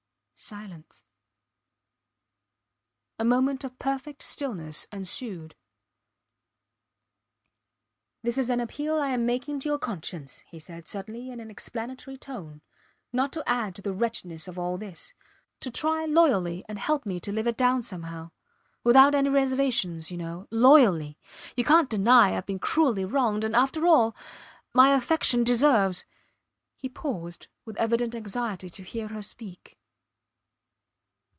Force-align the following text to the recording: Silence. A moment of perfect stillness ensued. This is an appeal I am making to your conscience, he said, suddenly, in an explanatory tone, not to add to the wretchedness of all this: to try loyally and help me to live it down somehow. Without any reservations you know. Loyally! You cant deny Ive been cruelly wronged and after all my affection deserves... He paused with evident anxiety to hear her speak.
Silence. 0.51 1.03
A 3.19 3.23
moment 3.23 3.63
of 3.63 3.77
perfect 3.77 4.23
stillness 4.23 4.87
ensued. 4.91 5.53
This 8.23 8.39
is 8.39 8.49
an 8.49 8.59
appeal 8.59 8.99
I 8.99 9.09
am 9.09 9.23
making 9.27 9.59
to 9.59 9.69
your 9.69 9.77
conscience, 9.77 10.39
he 10.47 10.57
said, 10.57 10.87
suddenly, 10.87 11.29
in 11.29 11.39
an 11.39 11.51
explanatory 11.51 12.17
tone, 12.17 12.63
not 13.13 13.31
to 13.33 13.43
add 13.47 13.75
to 13.75 13.81
the 13.83 13.93
wretchedness 13.93 14.47
of 14.47 14.57
all 14.57 14.79
this: 14.79 15.13
to 15.59 15.69
try 15.69 16.05
loyally 16.05 16.65
and 16.67 16.79
help 16.79 17.05
me 17.05 17.19
to 17.19 17.31
live 17.31 17.45
it 17.45 17.55
down 17.55 17.83
somehow. 17.83 18.31
Without 18.83 19.13
any 19.13 19.29
reservations 19.29 20.09
you 20.09 20.17
know. 20.17 20.47
Loyally! 20.49 21.19
You 21.55 21.63
cant 21.63 21.87
deny 21.87 22.35
Ive 22.35 22.47
been 22.47 22.57
cruelly 22.57 23.05
wronged 23.05 23.43
and 23.43 23.55
after 23.55 23.85
all 23.85 24.15
my 24.73 24.95
affection 24.95 25.43
deserves... 25.43 26.03
He 26.75 26.89
paused 26.89 27.45
with 27.63 27.77
evident 27.77 28.15
anxiety 28.15 28.71
to 28.71 28.81
hear 28.81 29.09
her 29.09 29.21
speak. 29.21 29.77